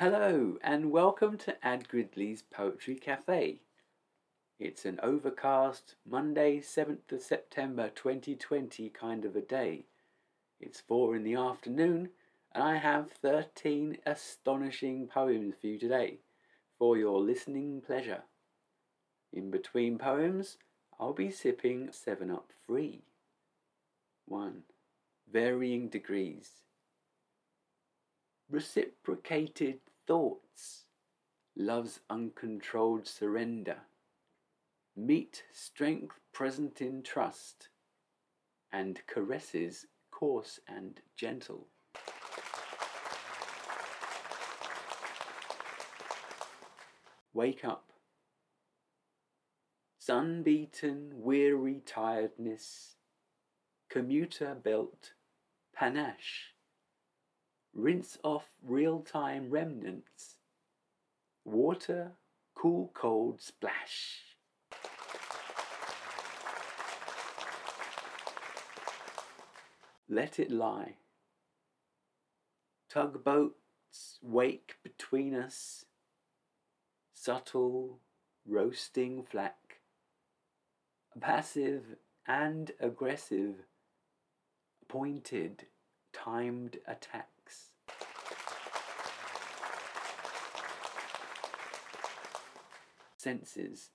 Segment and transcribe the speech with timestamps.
[0.00, 3.60] Hello, and welcome to Ad Gridley's Poetry Cafe.
[4.58, 9.84] It's an overcast Monday, 7th of September 2020 kind of a day.
[10.60, 12.08] It's four in the afternoon,
[12.50, 16.18] and I have 13 astonishing poems for you today
[16.76, 18.24] for your listening pleasure.
[19.32, 20.58] In between poems,
[20.98, 23.04] I'll be sipping 7 Up Free.
[24.26, 24.64] 1.
[25.32, 26.63] Varying Degrees
[28.54, 30.84] reciprocated thoughts,
[31.56, 33.78] love's uncontrolled surrender,
[34.96, 37.68] meet strength present in trust,
[38.72, 41.66] and caresses coarse and gentle.
[47.32, 47.90] Wake up.
[49.98, 52.94] Sun-beaten, weary tiredness,
[53.90, 55.14] commuter belt,
[55.74, 56.53] panache,
[57.74, 60.36] rinse off real-time remnants.
[61.44, 62.12] Water,
[62.54, 64.20] cool cold splash.
[70.08, 70.94] Let it lie.
[72.88, 75.86] Tugboats wake between us,
[77.12, 77.98] subtle,
[78.46, 79.80] roasting flack,
[81.20, 83.66] passive and aggressive,
[84.86, 85.66] pointed,
[86.12, 87.33] timed attack.
[93.24, 93.88] Senses.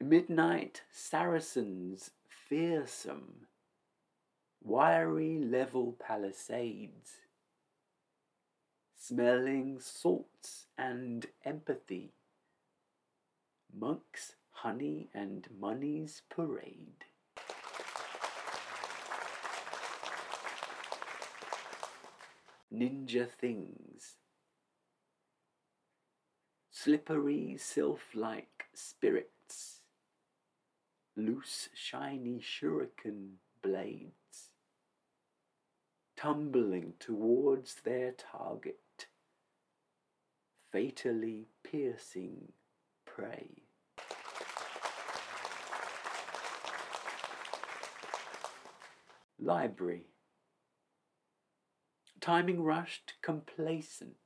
[0.00, 3.48] Midnight Saracens fearsome,
[4.62, 7.10] wiry level palisades,
[8.98, 12.14] smelling salts and empathy,
[13.78, 17.04] monks, honey and money's parade.
[22.72, 24.16] Ninja things
[26.84, 29.80] slippery sylph-like spirits,
[31.16, 34.50] loose shiny shuriken blades,
[36.14, 39.06] tumbling towards their target,
[40.70, 42.52] fatally piercing
[43.06, 43.62] prey.
[49.40, 50.04] Library.
[52.20, 54.16] Timing rushed, complacent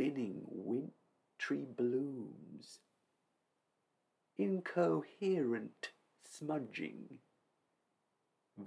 [0.00, 2.78] spinning wintry blooms,
[4.38, 5.90] incoherent
[6.26, 7.18] smudging,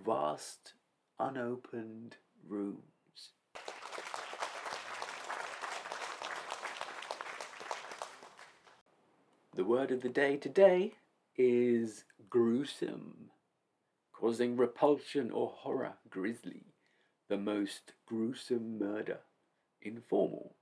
[0.05, 0.73] vast
[1.19, 2.17] unopened
[2.47, 3.31] rooms.
[9.55, 10.91] The word of the day today
[11.35, 13.31] is gruesome,
[14.13, 16.67] causing repulsion or horror, grisly,
[17.27, 19.21] the most gruesome murder,
[19.81, 20.53] informal,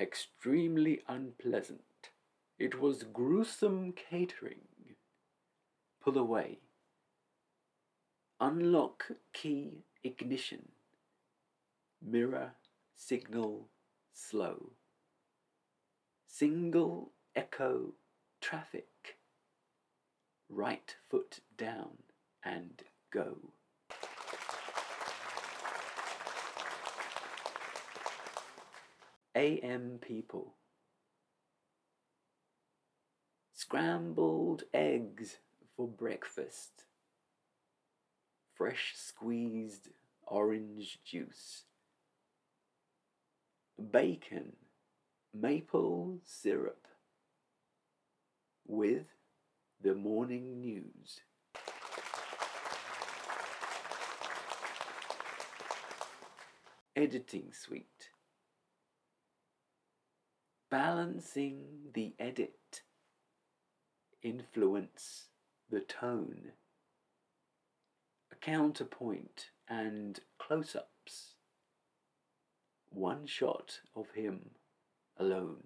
[0.00, 2.10] extremely unpleasant.
[2.58, 4.62] It was gruesome catering.
[6.02, 6.58] Pull away.
[8.40, 10.68] Unlock key ignition.
[12.02, 12.52] Mirror
[12.96, 13.68] signal
[14.14, 14.70] slow.
[16.26, 17.92] Single echo
[18.40, 19.18] traffic.
[20.48, 21.98] Right foot down
[22.42, 23.52] and go.
[29.40, 30.56] AM people.
[33.54, 35.38] Scrambled eggs
[35.74, 36.84] for breakfast.
[38.54, 39.88] Fresh squeezed
[40.26, 41.62] orange juice.
[43.90, 44.56] Bacon,
[45.32, 46.86] maple syrup.
[48.66, 49.06] With
[49.82, 51.22] the morning news.
[56.94, 58.10] Editing suite
[60.70, 61.64] balancing
[61.94, 62.82] the edit,
[64.22, 65.26] influence
[65.68, 66.52] the tone,
[68.32, 71.34] a counterpoint and close ups,
[72.88, 74.50] one shot of him
[75.18, 75.64] alone.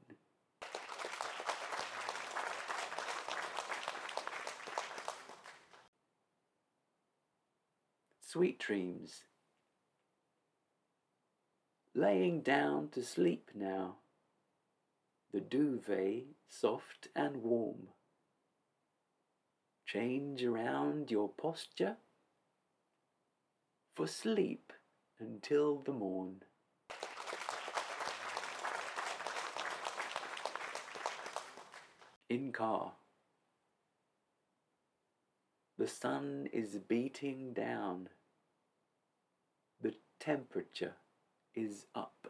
[8.21, 9.25] Sweet dreams.
[11.95, 13.99] Laying down to sleep now
[15.35, 17.89] the duvet soft and warm.
[19.85, 21.97] Change around your posture
[23.97, 24.73] for sleep
[25.19, 26.37] until the morn.
[32.29, 32.93] In car.
[35.77, 38.09] The sun is beating down.
[39.83, 40.95] The temperature
[41.57, 42.29] is up.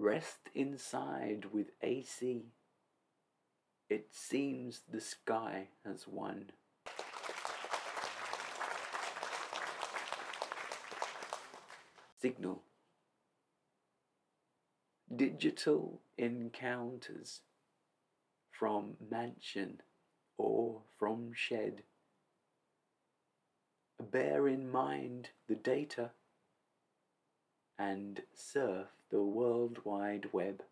[0.00, 2.46] Rest inside with AC.
[3.90, 6.52] It seems the sky has won.
[12.18, 12.62] Signal.
[15.14, 17.40] Digital encounters
[18.50, 19.82] from mansion
[20.38, 21.82] or from shed.
[24.00, 26.12] Bear in mind the data
[27.78, 30.62] and surf the World Wide Web.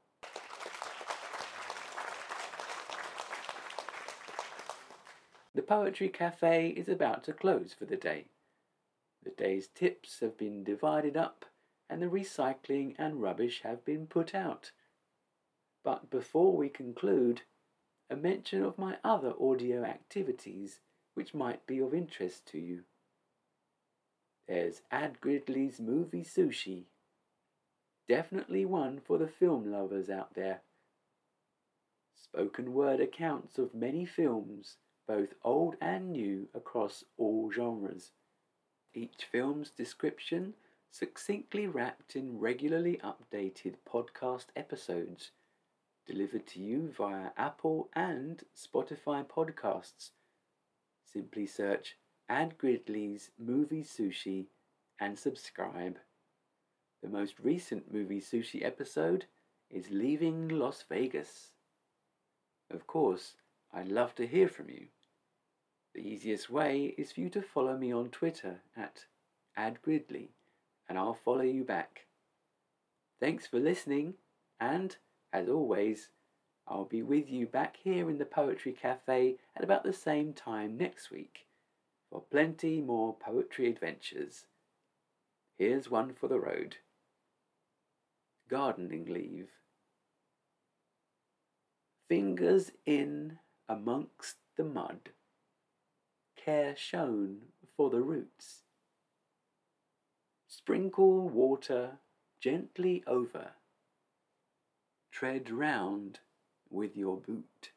[5.54, 8.26] The Poetry Cafe is about to close for the day.
[9.24, 11.46] The day's tips have been divided up
[11.90, 14.70] and the recycling and rubbish have been put out.
[15.82, 17.42] But before we conclude,
[18.08, 20.78] a mention of my other audio activities
[21.14, 22.82] which might be of interest to you.
[24.46, 26.84] There's Ad Gridley's Movie Sushi.
[28.08, 30.62] Definitely one for the film lovers out there.
[32.14, 34.76] Spoken word accounts of many films,
[35.06, 38.12] both old and new, across all genres.
[38.94, 40.54] Each film's description
[40.90, 45.32] succinctly wrapped in regularly updated podcast episodes
[46.08, 50.10] delivered to you via Apple and Spotify podcasts.
[51.04, 51.96] Simply search
[52.30, 54.46] Ad Gridley's Movie Sushi
[54.98, 55.98] and subscribe.
[57.00, 59.26] The most recent Movie Sushi episode
[59.70, 61.52] is Leaving Las Vegas.
[62.72, 63.36] Of course,
[63.72, 64.88] I'd love to hear from you.
[65.94, 69.04] The easiest way is for you to follow me on Twitter at
[69.56, 70.30] AdGridley,
[70.88, 72.06] and I'll follow you back.
[73.20, 74.14] Thanks for listening,
[74.58, 74.96] and
[75.32, 76.08] as always,
[76.66, 80.76] I'll be with you back here in the Poetry Cafe at about the same time
[80.76, 81.46] next week
[82.10, 84.46] for plenty more poetry adventures.
[85.56, 86.78] Here's one for the road
[88.48, 89.48] Gardening Leave.
[92.08, 95.10] Fingers in amongst the mud,
[96.36, 97.38] care shown
[97.76, 98.62] for the roots.
[100.46, 101.98] Sprinkle water
[102.40, 103.52] gently over
[105.18, 106.20] tread round
[106.70, 107.72] with your boot.